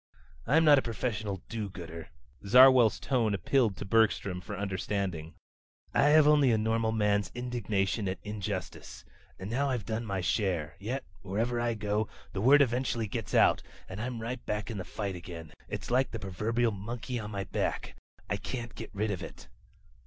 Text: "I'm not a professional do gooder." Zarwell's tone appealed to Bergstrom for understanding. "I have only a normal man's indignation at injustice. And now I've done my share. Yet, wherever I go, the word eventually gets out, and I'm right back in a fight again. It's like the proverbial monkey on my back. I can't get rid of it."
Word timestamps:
"I'm 0.47 0.65
not 0.65 0.79
a 0.79 0.81
professional 0.81 1.43
do 1.47 1.69
gooder." 1.69 2.09
Zarwell's 2.43 2.99
tone 2.99 3.35
appealed 3.35 3.77
to 3.77 3.85
Bergstrom 3.85 4.41
for 4.41 4.57
understanding. 4.57 5.35
"I 5.93 6.05
have 6.05 6.27
only 6.27 6.49
a 6.51 6.57
normal 6.57 6.91
man's 6.91 7.31
indignation 7.35 8.09
at 8.09 8.17
injustice. 8.23 9.05
And 9.37 9.51
now 9.51 9.69
I've 9.69 9.85
done 9.85 10.07
my 10.07 10.19
share. 10.19 10.75
Yet, 10.79 11.03
wherever 11.21 11.59
I 11.61 11.75
go, 11.75 12.07
the 12.33 12.41
word 12.41 12.63
eventually 12.63 13.05
gets 13.05 13.35
out, 13.35 13.61
and 13.87 14.01
I'm 14.01 14.23
right 14.23 14.43
back 14.43 14.71
in 14.71 14.79
a 14.79 14.83
fight 14.83 15.15
again. 15.15 15.53
It's 15.69 15.91
like 15.91 16.09
the 16.09 16.17
proverbial 16.19 16.71
monkey 16.71 17.19
on 17.19 17.29
my 17.29 17.43
back. 17.43 17.95
I 18.27 18.37
can't 18.37 18.73
get 18.73 18.89
rid 18.95 19.11
of 19.11 19.21
it." 19.21 19.49